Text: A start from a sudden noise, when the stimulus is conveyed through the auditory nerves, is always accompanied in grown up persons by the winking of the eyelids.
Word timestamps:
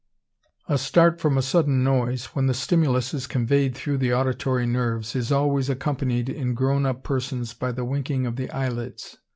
A 0.67 0.79
start 0.79 1.21
from 1.21 1.37
a 1.37 1.43
sudden 1.43 1.83
noise, 1.83 2.25
when 2.33 2.47
the 2.47 2.55
stimulus 2.55 3.13
is 3.13 3.27
conveyed 3.27 3.75
through 3.75 3.99
the 3.99 4.15
auditory 4.15 4.65
nerves, 4.65 5.15
is 5.15 5.31
always 5.31 5.69
accompanied 5.69 6.27
in 6.27 6.55
grown 6.55 6.87
up 6.87 7.03
persons 7.03 7.53
by 7.53 7.71
the 7.71 7.85
winking 7.85 8.25
of 8.25 8.35
the 8.35 8.49
eyelids. 8.49 9.19